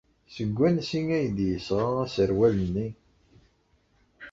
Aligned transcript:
Seg 0.35 0.49
wansi 0.57 1.01
ay 1.17 1.27
d-yesɣa 1.37 1.87
aserwal-nni? 2.05 2.87